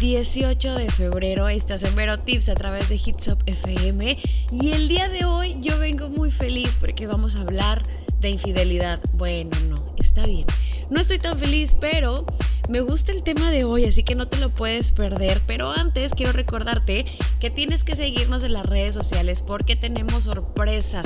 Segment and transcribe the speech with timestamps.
[0.00, 1.50] 18 de febrero.
[1.50, 4.16] Estás en Vero Tips a través de Hits Up FM.
[4.50, 7.82] Y el día de hoy yo vengo muy feliz porque vamos a hablar
[8.18, 8.98] de infidelidad.
[9.12, 10.46] Bueno, no, está bien.
[10.88, 12.24] No estoy tan feliz, pero
[12.70, 15.42] me gusta el tema de hoy, así que no te lo puedes perder.
[15.46, 17.04] Pero antes quiero recordarte
[17.38, 21.04] que tienes que seguirnos en las redes sociales porque tenemos sorpresas.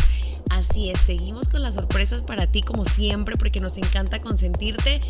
[0.50, 5.00] Así es, seguimos con las sorpresas para ti como siempre porque nos encanta consentirte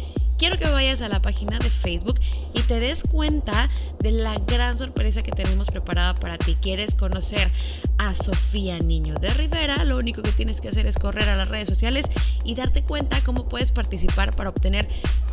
[0.45, 2.21] quiero que vayas a la página de Facebook
[2.53, 6.55] y te des cuenta de la gran sorpresa que tenemos preparada para ti.
[6.61, 7.51] ¿Quieres conocer
[7.97, 9.83] a Sofía Niño de Rivera?
[9.85, 12.11] Lo único que tienes que hacer es correr a las redes sociales
[12.45, 14.87] y darte cuenta cómo puedes participar para obtener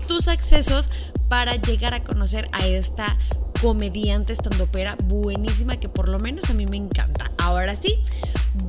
[0.08, 0.90] tus accesos
[1.28, 3.18] para llegar a conocer a esta
[3.62, 7.30] comediante estandopera buenísima que por lo menos a mí me encanta.
[7.38, 7.98] Ahora sí,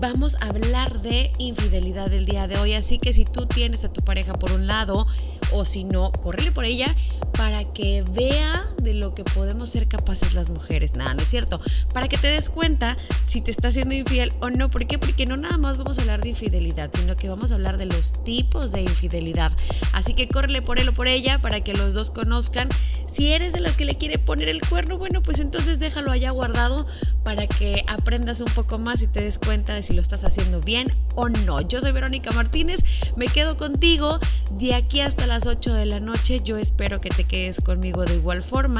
[0.01, 3.93] vamos a hablar de infidelidad el día de hoy, así que si tú tienes a
[3.93, 5.06] tu pareja por un lado
[5.53, 6.95] o si no, correle por ella
[7.33, 10.95] para que vea de lo que podemos ser capaces las mujeres.
[10.95, 11.61] Nada, no es cierto.
[11.93, 14.71] Para que te des cuenta si te está siendo infiel o no.
[14.71, 14.99] ¿Por qué?
[14.99, 17.87] Porque no nada más vamos a hablar de infidelidad, sino que vamos a hablar de
[17.87, 19.52] los tipos de infidelidad.
[19.93, 22.69] Así que córrele por él o por ella para que los dos conozcan.
[23.11, 26.30] Si eres de las que le quiere poner el cuerno, bueno, pues entonces déjalo allá
[26.30, 26.87] guardado
[27.24, 30.61] para que aprendas un poco más y te des cuenta de si lo estás haciendo
[30.61, 31.61] bien o no.
[31.61, 32.80] Yo soy Verónica Martínez,
[33.17, 34.19] me quedo contigo
[34.52, 36.41] de aquí hasta las 8 de la noche.
[36.43, 38.71] Yo espero que te quedes conmigo de igual forma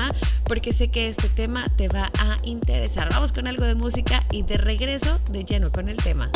[0.45, 3.09] porque sé que este tema te va a interesar.
[3.11, 6.31] Vamos con algo de música y de regreso de lleno con el tema.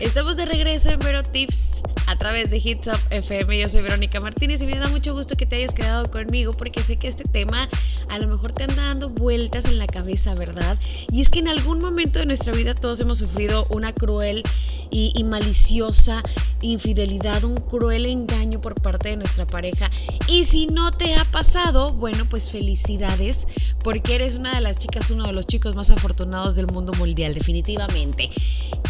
[0.00, 3.58] Estamos de regreso en Vero Tips a través de Hits Up FM.
[3.58, 6.82] Yo soy Verónica Martínez y me da mucho gusto que te hayas quedado conmigo porque
[6.82, 7.68] sé que este tema
[8.08, 10.78] a lo mejor te anda dando vueltas en la cabeza, ¿verdad?
[11.10, 14.42] Y es que en algún momento de nuestra vida todos hemos sufrido una cruel
[14.90, 16.22] y, maliciosa
[16.60, 19.90] infidelidad, un cruel engaño por parte de nuestra pareja.
[20.26, 23.46] Y si no te ha pasado, bueno, pues felicidades,
[23.84, 27.34] porque eres una de las chicas, uno de los chicos más afortunados del mundo mundial,
[27.34, 28.28] definitivamente.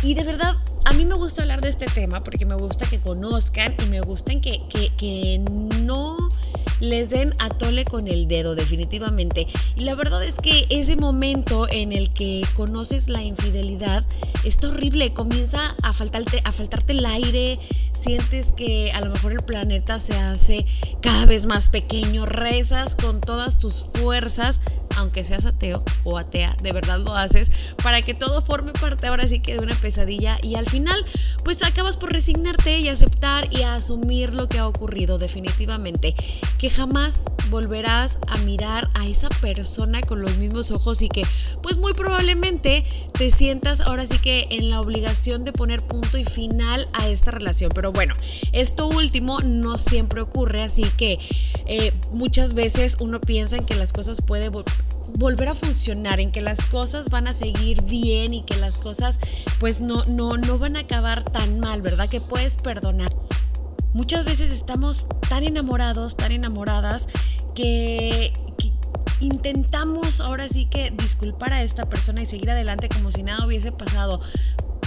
[0.03, 0.55] Y de verdad,
[0.87, 4.01] a mí me gusta hablar de este tema porque me gusta que conozcan y me
[4.01, 5.39] gusta que, que, que
[5.81, 6.28] no
[6.81, 9.47] les den a tole con el dedo, definitivamente.
[9.77, 14.05] Y la verdad es que ese momento en el que conoces la infidelidad
[14.45, 15.13] está horrible.
[15.13, 17.59] Comienza a faltarte, a faltarte el aire,
[17.93, 20.67] sientes que a lo mejor el planeta se hace
[21.01, 24.61] cada vez más pequeño, rezas con todas tus fuerzas
[24.99, 27.51] aunque seas ateo o atea, de verdad lo haces
[27.83, 31.05] para que todo forme parte ahora sí que de una pesadilla y al final
[31.45, 36.15] pues acabas por resignarte y aceptar y asumir lo que ha ocurrido definitivamente,
[36.59, 41.23] que jamás volverás a mirar a esa persona con los mismos ojos y que
[41.63, 42.85] pues muy probablemente
[43.17, 47.31] te sientas ahora sí que en la obligación de poner punto y final a esta
[47.31, 47.71] relación.
[47.75, 48.15] Pero bueno,
[48.53, 51.19] esto último no siempre ocurre, así que
[51.69, 54.53] eh, muchas veces uno piensa en que las cosas pueden
[55.19, 59.21] volver a funcionar, en que las cosas van a seguir bien y que las cosas
[59.61, 62.09] pues no, no, no van a acabar tan mal, ¿verdad?
[62.09, 63.15] Que puedes perdonar.
[63.93, 67.06] Muchas veces estamos tan enamorados, tan enamoradas,
[67.55, 68.73] que, que
[69.21, 73.73] intentamos ahora sí que disculpar a esta persona y seguir adelante como si nada hubiese
[73.73, 74.21] pasado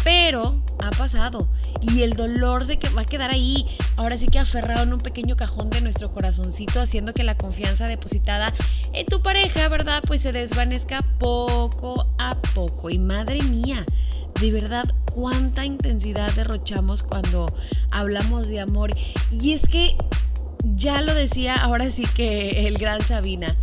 [0.03, 1.47] pero ha pasado
[1.81, 3.65] y el dolor se que va a quedar ahí,
[3.97, 7.87] ahora sí que aferrado en un pequeño cajón de nuestro corazoncito, haciendo que la confianza
[7.87, 8.53] depositada
[8.93, 10.03] en tu pareja, ¿verdad?
[10.05, 12.89] Pues se desvanezca poco a poco.
[12.89, 13.85] Y madre mía,
[14.39, 17.45] de verdad, cuánta intensidad derrochamos cuando
[17.91, 18.91] hablamos de amor.
[19.29, 19.95] Y es que
[20.63, 23.55] ya lo decía ahora sí que el gran Sabina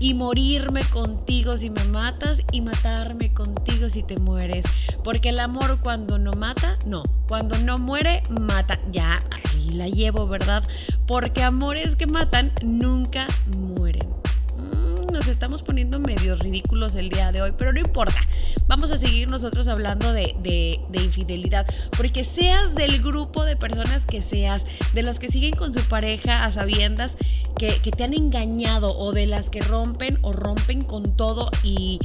[0.00, 4.64] y morirme contigo si me matas y matarme contigo si te mueres.
[5.04, 7.02] Porque el amor cuando no mata, no.
[7.28, 8.78] Cuando no muere, mata.
[8.90, 10.64] Ya, ahí la llevo, ¿verdad?
[11.06, 14.19] Porque amores que matan nunca mueren.
[15.10, 18.14] Nos estamos poniendo medios ridículos el día de hoy, pero no importa.
[18.68, 24.06] Vamos a seguir nosotros hablando de, de, de, infidelidad, porque seas del grupo de personas
[24.06, 24.64] que seas,
[24.94, 27.16] de los que siguen con su pareja a sabiendas
[27.60, 31.98] que, te han engañado o de las que rompen o rompen con todo y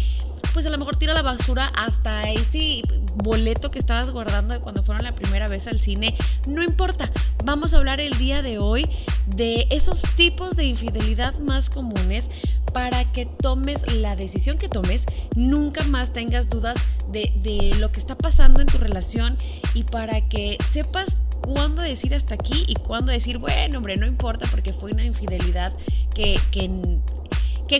[0.55, 2.81] pues a lo mejor tira la basura hasta ese
[3.15, 6.15] boleto que estabas guardando de cuando fueron la primera vez al cine.
[6.47, 7.11] No importa,
[7.43, 8.87] vamos a hablar el día de hoy
[9.27, 12.29] de esos tipos de infidelidad más comunes
[12.71, 15.03] para que tomes la decisión que tomes,
[15.35, 16.75] nunca más tengas dudas
[17.11, 19.37] de, de lo que está pasando en tu relación
[19.73, 24.47] y para que sepas cuándo decir hasta aquí y cuándo decir, bueno, hombre, no importa
[24.49, 25.73] porque fue una infidelidad
[26.13, 26.69] que, que,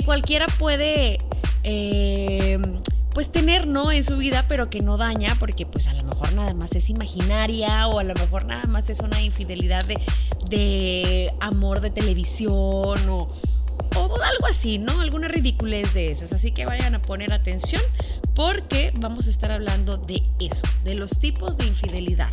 [0.04, 1.18] cualquiera puede...
[1.64, 2.60] Eh,
[3.16, 6.34] pues tener no en su vida pero que no daña porque pues a lo mejor
[6.34, 9.98] nada más es imaginaria o a lo mejor nada más es una infidelidad de,
[10.50, 13.30] de amor de televisión o,
[13.96, 15.00] o algo así, ¿no?
[15.00, 16.34] Alguna ridiculez de esas.
[16.34, 17.82] Así que vayan a poner atención
[18.34, 22.30] porque vamos a estar hablando de eso, de los tipos de infidelidad.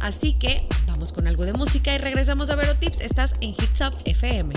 [0.00, 3.00] Así que vamos con algo de música y regresamos a Vero Tips.
[3.00, 4.52] Estás en Hits Up FM.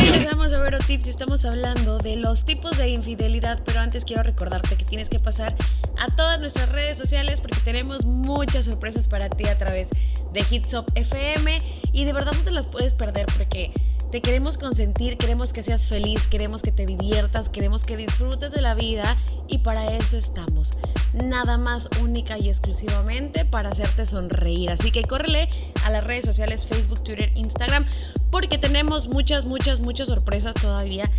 [0.00, 4.22] Regresamos a Vero Tips y estamos hablando de los tipos de infidelidad, pero antes quiero
[4.22, 5.54] recordarte que tienes que pasar
[5.98, 9.88] a todas nuestras redes sociales porque tenemos muchas sorpresas para ti a través
[10.32, 11.58] de Hits Up FM
[11.92, 13.72] y de verdad no te las puedes perder porque
[14.12, 18.60] te queremos consentir, queremos que seas feliz, queremos que te diviertas, queremos que disfrutes de
[18.60, 19.16] la vida
[19.48, 20.74] y para eso estamos.
[21.14, 24.68] Nada más única y exclusivamente para hacerte sonreír.
[24.68, 25.48] Así que córrele
[25.84, 27.84] a las redes sociales Facebook, Twitter, Instagram
[28.30, 31.10] porque tenemos muchas, muchas, muchas sorpresas todavía.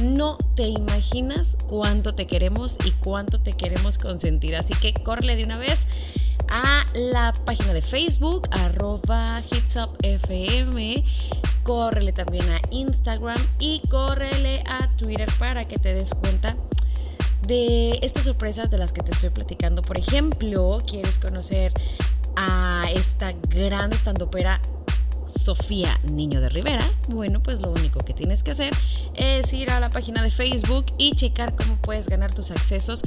[0.00, 4.56] No te imaginas cuánto te queremos y cuánto te queremos consentir.
[4.56, 5.86] Así que córrele de una vez
[6.48, 11.04] a la página de Facebook, arroba hitsupfm
[11.62, 16.56] córrele también a Instagram y córrele a Twitter para que te des cuenta
[17.46, 19.82] de estas sorpresas de las que te estoy platicando.
[19.82, 21.72] Por ejemplo, quieres conocer
[22.36, 24.60] a esta gran estandopera
[25.26, 28.74] Sofía Niño de Rivera, bueno, pues lo único que tienes que hacer
[29.14, 33.02] es ir a la página de Facebook y checar cómo puedes ganar tus accesos,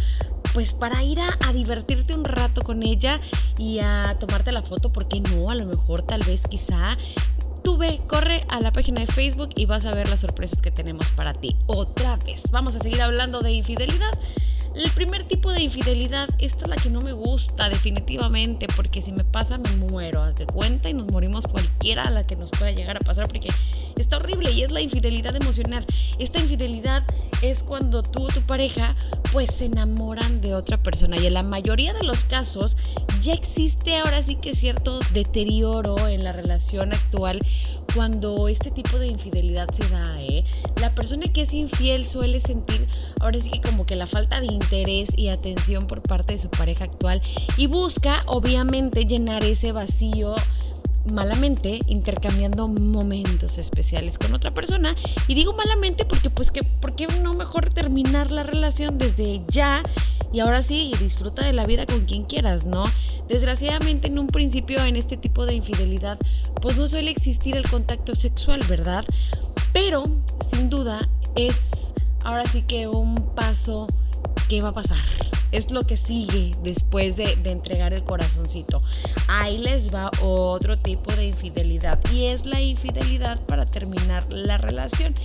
[0.53, 3.19] pues para ir a, divertirte un rato con ella
[3.57, 5.49] y a tomarte la foto, porque no?
[5.49, 6.97] A lo mejor, tal vez, quizá
[7.63, 10.71] tú ve, corre a la página de Facebook y vas a ver las sorpresas que
[10.71, 11.55] tenemos para ti.
[11.65, 14.11] Otra vez, vamos a seguir hablando de infidelidad.
[14.75, 19.13] El primer tipo de infidelidad, esta es la que no me gusta definitivamente, porque si
[19.13, 22.51] me pasa me muero, haz de cuenta y nos morimos cualquiera a la que nos
[22.51, 23.47] pueda llegar a pasar, porque
[23.95, 25.85] está horrible y es la infidelidad emocional.
[26.19, 27.05] Esta infidelidad
[27.41, 28.95] es cuando tú o tu pareja
[29.31, 32.75] pues se enamoran de otra persona y en la mayoría de los casos
[33.21, 37.39] ya existe ahora sí que cierto deterioro en la relación actual
[37.95, 40.43] cuando este tipo de infidelidad se da, ¿eh?
[40.81, 42.85] La persona que es infiel suele sentir
[43.21, 46.49] ahora sí que como que la falta de interés y atención por parte de su
[46.49, 47.21] pareja actual
[47.55, 50.35] y busca obviamente llenar ese vacío
[51.11, 54.93] malamente intercambiando momentos especiales con otra persona
[55.27, 59.83] y digo malamente porque pues que por qué no mejor terminar la relación desde ya
[60.33, 62.83] y ahora sí disfruta de la vida con quien quieras, ¿no?
[63.27, 66.17] Desgraciadamente en un principio en este tipo de infidelidad
[66.61, 69.05] pues no suele existir el contacto sexual, ¿verdad?
[69.73, 70.03] Pero
[70.47, 71.93] sin duda es
[72.23, 73.87] ahora sí que un paso
[74.49, 75.34] que va a pasar.
[75.55, 78.81] Es lo que sigue después de, de, entregar el corazoncito.
[79.29, 85.15] Ahí les va otro tipo de infidelidad y es la infidelidad para terminar la relación.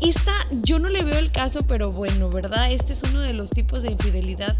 [0.00, 0.32] Esta
[0.62, 2.70] yo no le veo el caso, pero bueno, ¿verdad?
[2.70, 4.56] Este es uno de los tipos de infidelidad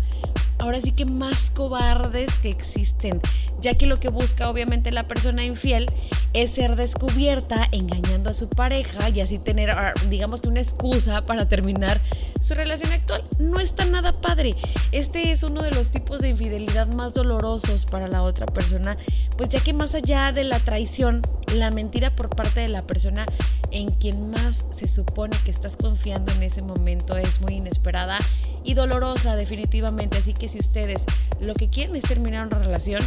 [0.62, 3.20] ahora sí que más cobardes que existen,
[3.60, 5.86] ya que lo que busca obviamente la persona infiel
[6.34, 11.26] es ser descubierta engañando a su pareja y así tener, ah, digamos que una excusa
[11.26, 12.00] para terminar
[12.40, 13.24] su relación actual.
[13.40, 14.54] No está nada padre.
[14.92, 18.96] Este es uno de los tipos de infidelidad más dolorosos para la otra persona,
[19.36, 21.22] pues ya que más allá de la traición,
[21.54, 23.26] la mentira por parte de la persona
[23.72, 28.18] en quien más se supone que estás confiando en ese momento es muy inesperada
[28.64, 30.18] y dolorosa definitivamente.
[30.18, 31.02] Así que si ustedes
[31.40, 33.02] lo que quieren es terminar una relación,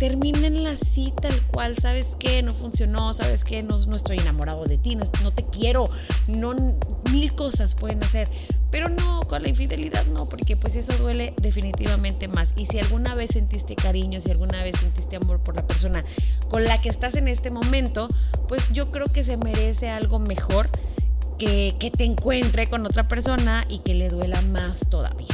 [0.00, 2.42] terminen así tal cual, ¿sabes qué?
[2.42, 3.62] No funcionó, ¿sabes qué?
[3.62, 5.84] No, no estoy enamorado de ti, no, no te quiero,
[6.26, 6.54] no,
[7.12, 8.26] mil cosas pueden hacer.
[8.70, 12.54] Pero no, con la infidelidad no, porque pues eso duele definitivamente más.
[12.56, 16.02] Y si alguna vez sentiste cariño, si alguna vez sentiste amor por la persona
[16.48, 18.08] con la que estás en este momento,
[18.48, 20.70] pues yo creo que se merece algo mejor
[21.40, 25.28] que, te encuentre con otra persona y que le duela más todavía.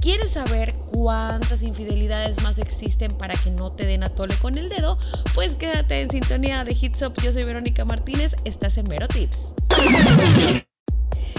[0.00, 4.70] ¿Quieres saber cuántas infidelidades más existen para que no te den a tole con el
[4.70, 4.98] dedo?
[5.34, 7.12] Pues quédate en sintonía de Hits Up.
[7.22, 9.52] Yo soy Verónica Martínez, estás en Vero Tips.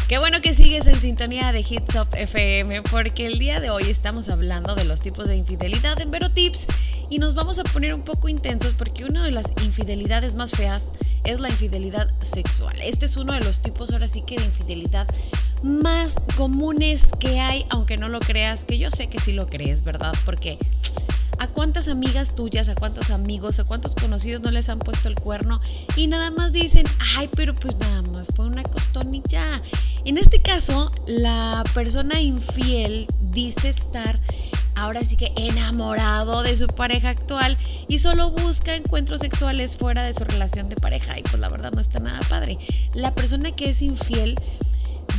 [0.07, 3.89] Qué bueno que sigues en sintonía de Hits Up FM porque el día de hoy
[3.89, 6.67] estamos hablando de los tipos de infidelidad en Vero Tips
[7.11, 10.93] y nos vamos a poner un poco intensos porque una de las infidelidades más feas
[11.25, 12.73] es la infidelidad sexual.
[12.81, 15.05] Este es uno de los tipos ahora sí que de infidelidad
[15.61, 19.83] más comunes que hay, aunque no lo creas, que yo sé que sí lo crees,
[19.83, 20.13] ¿verdad?
[20.25, 20.57] Porque
[21.41, 25.15] ¿A cuántas amigas tuyas, a cuántos amigos, a cuántos conocidos no les han puesto el
[25.15, 25.59] cuerno
[25.95, 26.85] y nada más dicen,
[27.17, 29.59] ay, pero pues nada más fue una costonilla?
[30.05, 34.19] En este caso, la persona infiel dice estar
[34.75, 40.13] ahora sí que enamorado de su pareja actual y solo busca encuentros sexuales fuera de
[40.13, 42.57] su relación de pareja y pues la verdad no está nada padre.
[42.93, 44.35] La persona que es infiel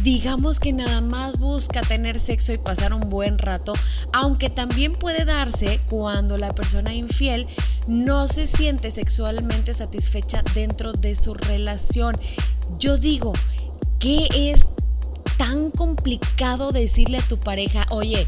[0.03, 3.73] digamos que nada más busca tener sexo y pasar un buen rato,
[4.13, 7.47] aunque también puede darse cuando la persona infiel
[7.87, 12.19] no se siente sexualmente satisfecha dentro de su relación.
[12.79, 13.33] Yo digo,
[13.99, 14.69] qué es
[15.39, 18.27] tan complicado decirle a tu pareja, oye,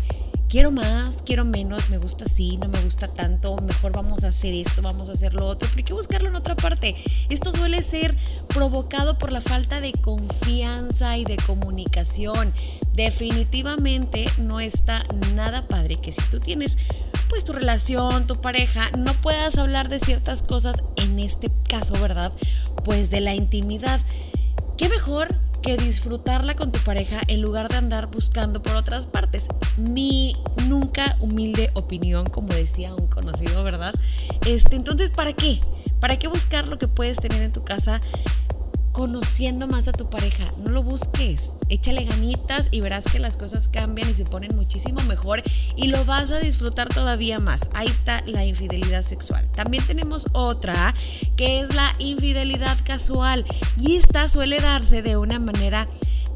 [0.54, 4.54] quiero más, quiero menos, me gusta así, no me gusta tanto, mejor vamos a hacer
[4.54, 5.68] esto, vamos a hacer lo otro.
[5.68, 6.94] ¿Por qué buscarlo en otra parte?
[7.28, 12.52] Esto suele ser provocado por la falta de confianza y de comunicación.
[12.92, 16.78] Definitivamente no está nada padre que si tú tienes
[17.28, 22.30] pues tu relación, tu pareja, no puedas hablar de ciertas cosas, en este caso, ¿verdad?
[22.84, 24.00] Pues de la intimidad.
[24.76, 25.34] ¿Qué mejor
[25.64, 29.46] que disfrutarla con tu pareja en lugar de andar buscando por otras partes.
[29.78, 30.36] Mi
[30.68, 33.94] nunca humilde opinión, como decía un conocido, ¿verdad?
[34.46, 35.60] Este, entonces, ¿para qué?
[36.00, 37.98] ¿Para qué buscar lo que puedes tener en tu casa
[38.94, 40.44] conociendo más a tu pareja.
[40.56, 45.02] No lo busques, échale ganitas y verás que las cosas cambian y se ponen muchísimo
[45.02, 45.42] mejor
[45.76, 47.68] y lo vas a disfrutar todavía más.
[47.74, 49.50] Ahí está la infidelidad sexual.
[49.50, 50.94] También tenemos otra
[51.36, 53.44] que es la infidelidad casual
[53.78, 55.88] y esta suele darse de una manera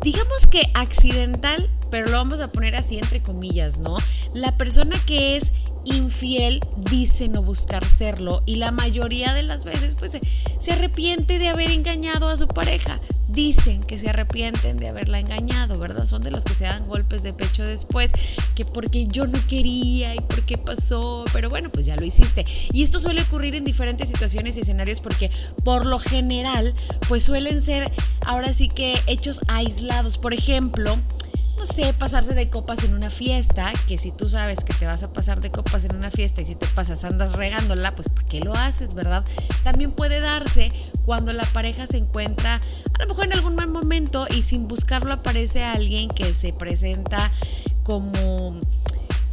[0.02, 3.96] digamos que accidental, pero lo vamos a poner así entre comillas, ¿no?
[4.34, 5.52] La persona que es
[5.94, 10.18] infiel dice no buscar serlo y la mayoría de las veces pues
[10.60, 13.00] se, arrepiente de haber engañado a su pareja.
[13.28, 16.06] Dicen que se arrepienten de haberla engañado, ¿verdad?
[16.06, 18.10] Son de los que se dan golpes de pecho después,
[18.54, 22.44] que porque yo no quería y porque pasó, pero bueno, pues ya lo hiciste.
[22.72, 25.30] Y esto suele ocurrir en diferentes situaciones y escenarios porque
[25.62, 26.74] por lo general
[27.06, 27.90] pues suelen ser
[28.24, 30.18] ahora sí que hechos aislados.
[30.18, 30.96] Por ejemplo,
[31.58, 35.02] no sé, pasarse de copas en una fiesta, que si tú sabes que te vas
[35.02, 38.26] a pasar de copas en una fiesta y si te pasas andas regándola, pues ¿para
[38.28, 39.24] qué lo haces, verdad?
[39.64, 40.70] También puede darse
[41.04, 42.60] cuando la pareja se encuentra
[42.98, 47.30] a lo mejor en algún mal momento y sin buscarlo aparece alguien que se presenta
[47.82, 48.60] como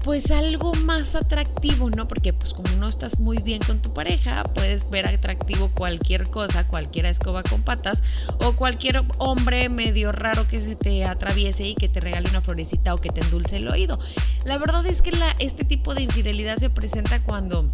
[0.05, 2.07] pues algo más atractivo, ¿no?
[2.07, 6.67] Porque pues como no estás muy bien con tu pareja, puedes ver atractivo cualquier cosa,
[6.67, 8.03] cualquier escoba con patas
[8.39, 12.93] o cualquier hombre medio raro que se te atraviese y que te regale una florecita
[12.93, 13.97] o que te endulce el oído.
[14.45, 17.71] La verdad es que este tipo de infidelidad se presenta cuando,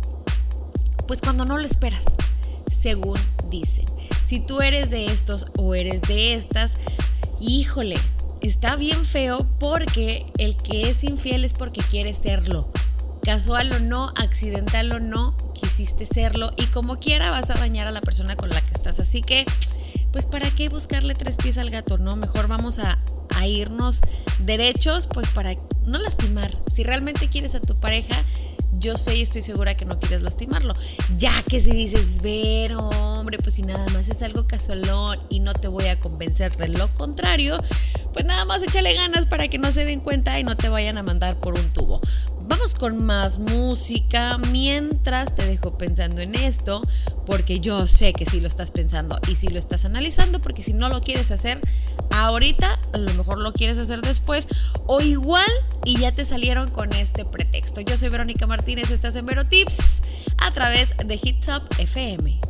[1.08, 2.16] pues cuando no lo esperas,
[2.72, 3.20] según
[3.50, 3.86] dicen.
[4.26, 6.78] Si tú eres de estos o eres de estas,
[7.42, 7.98] híjole,
[8.42, 12.72] está bien feo porque el que es infiel es porque quiere serlo.
[13.24, 17.92] Casual o no, accidental o no, quisiste serlo y como quiera vas a dañar a
[17.92, 19.00] la persona con la que estás.
[19.00, 19.46] Así que,
[20.12, 22.16] pues para qué buscarle tres pies al gato, ¿no?
[22.16, 23.00] Mejor vamos a,
[23.44, 24.02] irnos
[24.46, 25.56] derechos, pues para
[25.86, 26.60] no lastimar.
[26.72, 28.24] Si realmente quieres a tu pareja,
[28.78, 30.76] yo sé y estoy segura que no quieres lastimarlo.
[31.18, 35.54] Ya que si dices, ver, hombre, pues si nada más es algo casualón y no
[35.54, 37.60] te voy a convencer de lo contrario,
[38.14, 40.98] pues nada más échale ganas para que no se den cuenta y no te vayan
[40.98, 42.02] a mandar por un tubo.
[42.42, 46.82] Vamos con más música mientras te dejo pensando en esto,
[47.26, 50.74] porque yo sé que sí lo estás pensando y si lo estás analizando, porque si
[50.74, 51.62] no lo quieres hacer
[52.12, 54.48] ahorita, a lo mejor lo quieres hacer después
[54.86, 55.50] o igual
[55.86, 57.82] y ya te salieron con este pretexto.
[57.82, 60.02] Yo soy Verónica Martínez, estás en Vero Tips
[60.38, 62.42] a través de Hits Up FM.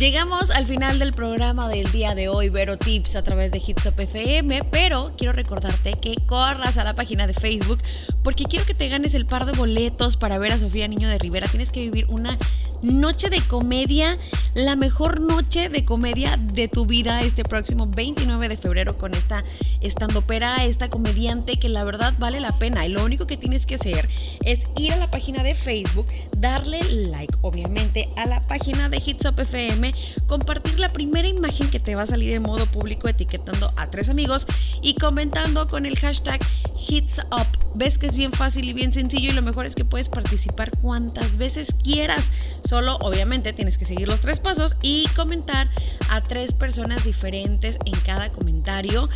[0.00, 3.84] Llegamos al final del programa del día de hoy, Vero Tips a través de Hits
[3.84, 7.80] Up FM, pero quiero recordarte que corras a la página de Facebook
[8.22, 11.18] porque quiero que te ganes el par de boletos para ver a Sofía Niño de
[11.18, 11.48] Rivera.
[11.48, 12.38] Tienes que vivir una
[12.82, 14.18] noche de comedia,
[14.54, 19.44] la mejor noche de comedia de tu vida este próximo 29 de febrero con esta
[19.80, 22.86] estandopera, esta comediante que la verdad vale la pena.
[22.86, 24.08] Y lo único que tienes que hacer
[24.44, 26.06] es ir a la página de Facebook,
[26.36, 29.92] darle like, obviamente, a la página de Hits FM,
[30.26, 34.08] compartir la primera imagen que te va a salir en modo público etiquetando a tres
[34.08, 34.46] amigos
[34.82, 36.40] y comentando con el hashtag
[36.88, 37.46] Hits Up.
[37.74, 40.70] Ves que es bien fácil y bien sencillo y lo mejor es que puedes participar
[40.78, 42.30] cuantas veces quieras.
[42.70, 45.68] Solo obviamente tienes que seguir los tres pasos y comentar
[46.08, 49.08] a tres personas diferentes en cada comentario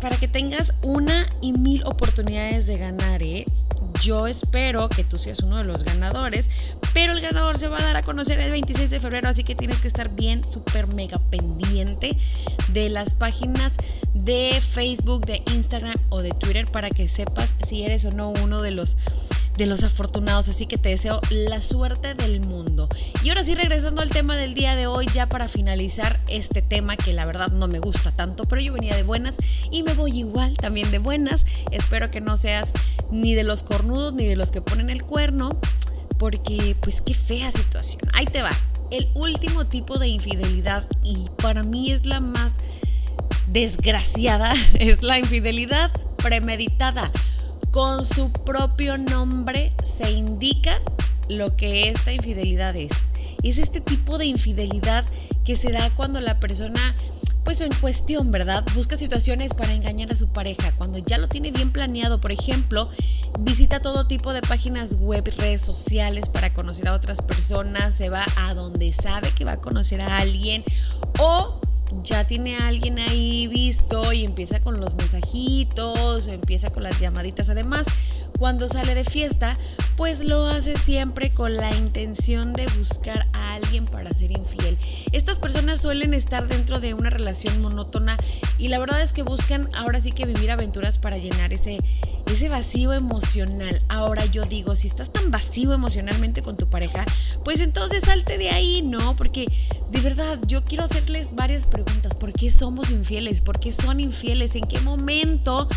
[0.00, 3.22] para que tengas una y mil oportunidades de ganar.
[3.22, 3.44] ¿eh?
[4.00, 6.48] Yo espero que tú seas uno de los ganadores,
[6.94, 9.54] pero el ganador se va a dar a conocer el 26 de febrero, así que
[9.54, 12.16] tienes que estar bien, súper mega pendiente
[12.68, 13.74] de las páginas
[14.14, 18.62] de Facebook, de Instagram o de Twitter para que sepas si eres o no uno
[18.62, 18.96] de los
[19.56, 22.88] de los afortunados, así que te deseo la suerte del mundo.
[23.22, 26.96] Y ahora sí, regresando al tema del día de hoy, ya para finalizar este tema
[26.96, 29.36] que la verdad no me gusta tanto, pero yo venía de buenas
[29.70, 31.46] y me voy igual también de buenas.
[31.70, 32.72] Espero que no seas
[33.10, 35.58] ni de los cornudos ni de los que ponen el cuerno,
[36.18, 38.02] porque pues qué fea situación.
[38.12, 38.52] Ahí te va.
[38.90, 42.52] El último tipo de infidelidad y para mí es la más
[43.48, 47.10] desgraciada, es la infidelidad premeditada
[47.76, 50.80] con su propio nombre se indica
[51.28, 52.90] lo que esta infidelidad es.
[53.42, 55.04] Es este tipo de infidelidad
[55.44, 56.80] que se da cuando la persona
[57.44, 58.64] pues en cuestión, ¿verdad?
[58.74, 60.72] Busca situaciones para engañar a su pareja.
[60.78, 62.88] Cuando ya lo tiene bien planeado, por ejemplo,
[63.40, 68.24] visita todo tipo de páginas web redes sociales para conocer a otras personas, se va
[68.36, 70.64] a donde sabe que va a conocer a alguien
[71.18, 71.60] o
[72.02, 76.98] ya tiene a alguien ahí visto y empieza con los mensajitos o empieza con las
[77.00, 77.50] llamaditas.
[77.50, 77.86] Además,
[78.38, 79.54] cuando sale de fiesta,
[79.96, 84.76] pues lo hace siempre con la intención de buscar a alguien para ser infiel.
[85.12, 88.16] Estas personas suelen estar dentro de una relación monótona
[88.58, 91.78] y la verdad es que buscan ahora sí que vivir aventuras para llenar ese,
[92.26, 93.82] ese vacío emocional.
[93.88, 97.04] Ahora yo digo, si estás tan vacío emocionalmente con tu pareja,
[97.44, 99.16] pues entonces salte de ahí, ¿no?
[99.16, 99.46] Porque
[99.90, 102.14] de verdad yo quiero hacerles varias preguntas.
[102.14, 103.40] ¿Por qué somos infieles?
[103.40, 104.54] ¿Por qué son infieles?
[104.56, 105.68] ¿En qué momento?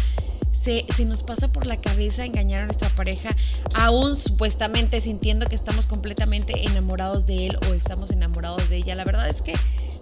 [0.51, 3.35] se, nos pasa por la cabeza engañar a nuestra pareja,
[3.75, 8.95] aún supuestamente sintiendo que estamos completamente enamorados de él o estamos enamorados de ella.
[8.95, 9.53] La verdad es que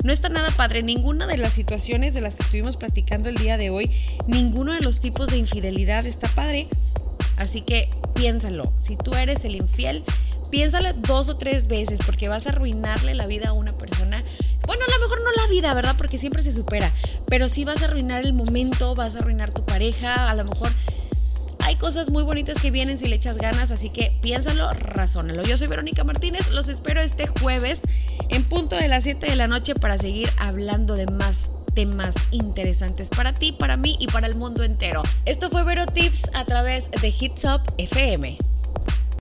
[0.08, 0.84] no está nada padre.
[0.84, 3.92] Ninguna de las situaciones de las que estuvimos platicando el día de hoy,
[4.26, 6.70] ninguno de los tipos de infidelidad está padre.
[7.36, 8.72] Así que piénsalo.
[8.80, 10.06] Si tú eres el infiel,
[10.50, 14.24] piénsalo dos o tres veces porque vas a arruinarle la vida a una persona
[14.66, 15.96] bueno, a lo mejor no la vida, ¿verdad?
[15.98, 16.92] Porque siempre se supera.
[17.28, 20.72] Pero sí vas a arruinar el momento, vas a arruinar tu pareja, a lo mejor
[21.60, 25.44] hay cosas muy bonitas que vienen si le echas ganas, así que piénsalo, razónalo.
[25.44, 27.82] Yo soy Verónica Martínez, los espero este jueves
[28.30, 33.10] en punto de las 7 de la noche para seguir hablando de más temas interesantes
[33.10, 35.04] para ti, para mí y para el mundo entero.
[35.26, 38.38] Esto fue Vero Tips a través de Hits Up FM.